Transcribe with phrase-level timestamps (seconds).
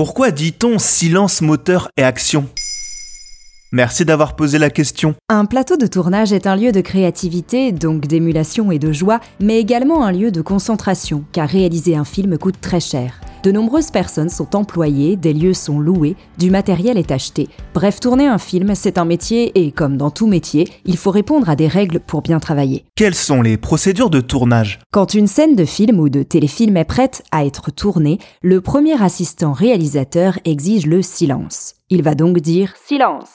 [0.00, 2.46] Pourquoi dit-on silence moteur et action?
[3.70, 5.14] Merci d'avoir posé la question.
[5.28, 9.60] Un plateau de tournage est un lieu de créativité, donc d'émulation et de joie, mais
[9.60, 13.19] également un lieu de concentration, car réaliser un film coûte très cher.
[13.42, 17.48] De nombreuses personnes sont employées, des lieux sont loués, du matériel est acheté.
[17.72, 21.48] Bref, tourner un film, c'est un métier et comme dans tout métier, il faut répondre
[21.48, 22.84] à des règles pour bien travailler.
[22.96, 24.80] Quelles sont les procédures de tournage?
[24.92, 29.02] Quand une scène de film ou de téléfilm est prête à être tournée, le premier
[29.02, 31.74] assistant réalisateur exige le silence.
[31.88, 33.28] Il va donc dire Silence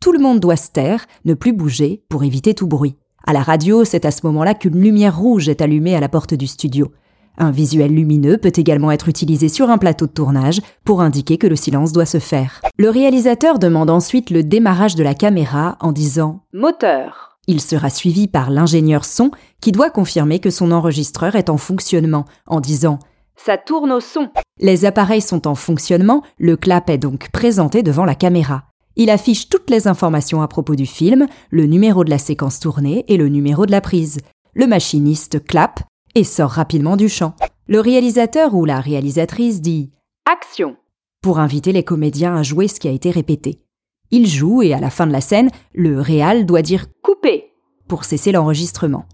[0.00, 2.94] tout le monde doit se taire, ne plus bouger, pour éviter tout bruit.
[3.26, 6.34] À la radio, c'est à ce moment-là qu'une lumière rouge est allumée à la porte
[6.34, 6.92] du studio.
[7.40, 11.46] Un visuel lumineux peut également être utilisé sur un plateau de tournage pour indiquer que
[11.46, 12.60] le silence doit se faire.
[12.76, 17.38] Le réalisateur demande ensuite le démarrage de la caméra en disant Moteur.
[17.46, 19.30] Il sera suivi par l'ingénieur son
[19.60, 22.98] qui doit confirmer que son enregistreur est en fonctionnement en disant
[23.36, 24.30] Ça tourne au son.
[24.58, 28.64] Les appareils sont en fonctionnement, le clap est donc présenté devant la caméra.
[28.96, 33.04] Il affiche toutes les informations à propos du film, le numéro de la séquence tournée
[33.06, 34.18] et le numéro de la prise.
[34.54, 35.80] Le machiniste clappe
[36.24, 37.34] sort rapidement du champ.
[37.66, 39.90] Le réalisateur ou la réalisatrice dit
[40.30, 40.76] Action
[41.22, 43.60] pour inviter les comédiens à jouer ce qui a été répété.
[44.10, 47.52] Il joue et à la fin de la scène, le réal doit dire Couper
[47.88, 49.06] pour cesser l'enregistrement.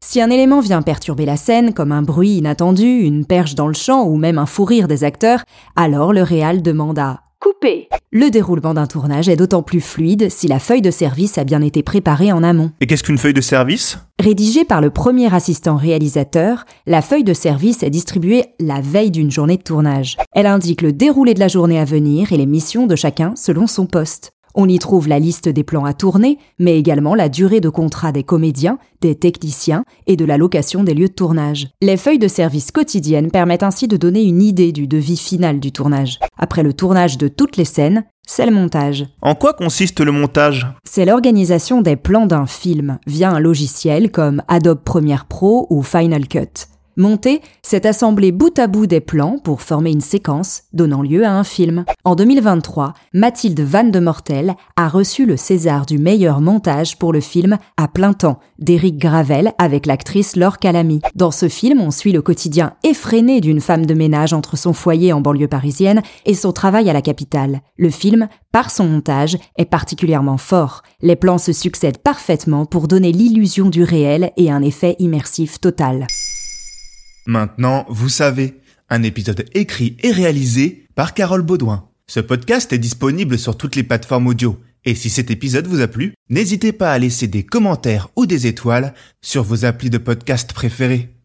[0.00, 3.74] Si un élément vient perturber la scène, comme un bruit inattendu, une perche dans le
[3.74, 7.88] champ ou même un fou rire des acteurs, alors le réal demande à Couper.
[8.12, 11.60] Le déroulement d'un tournage est d'autant plus fluide si la feuille de service a bien
[11.60, 12.70] été préparée en amont.
[12.80, 13.98] Et qu'est-ce qu'une feuille de service?
[14.18, 19.30] Rédigée par le premier assistant réalisateur, la feuille de service est distribuée la veille d'une
[19.30, 20.16] journée de tournage.
[20.32, 23.66] Elle indique le déroulé de la journée à venir et les missions de chacun selon
[23.66, 24.32] son poste.
[24.58, 28.10] On y trouve la liste des plans à tourner, mais également la durée de contrat
[28.10, 31.68] des comédiens, des techniciens et de la location des lieux de tournage.
[31.82, 35.72] Les feuilles de service quotidiennes permettent ainsi de donner une idée du devis final du
[35.72, 36.18] tournage.
[36.38, 39.04] Après le tournage de toutes les scènes, c'est le montage.
[39.20, 40.66] En quoi consiste le montage?
[40.84, 46.28] C'est l'organisation des plans d'un film via un logiciel comme Adobe Premiere Pro ou Final
[46.28, 46.66] Cut.
[46.98, 51.32] Monter, c'est assembler bout à bout des plans pour former une séquence donnant lieu à
[51.32, 51.84] un film.
[52.04, 57.20] En 2023, Mathilde Van de Mortel a reçu le César du meilleur montage pour le
[57.20, 61.02] film À plein temps d'Éric Gravel avec l'actrice Laure Calamy.
[61.14, 65.12] Dans ce film, on suit le quotidien effréné d'une femme de ménage entre son foyer
[65.12, 67.60] en banlieue parisienne et son travail à la capitale.
[67.76, 70.80] Le film, par son montage, est particulièrement fort.
[71.02, 76.06] Les plans se succèdent parfaitement pour donner l'illusion du réel et un effet immersif total.
[77.26, 81.88] Maintenant, vous savez, un épisode écrit et réalisé par Carole Baudouin.
[82.06, 84.60] Ce podcast est disponible sur toutes les plateformes audio.
[84.84, 88.46] Et si cet épisode vous a plu, n'hésitez pas à laisser des commentaires ou des
[88.46, 91.15] étoiles sur vos applis de podcast préférés.